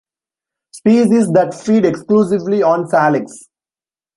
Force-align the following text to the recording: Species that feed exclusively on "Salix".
Species 0.71 1.31
that 1.33 1.53
feed 1.53 1.85
exclusively 1.85 2.63
on 2.63 2.87
"Salix". 2.87 3.31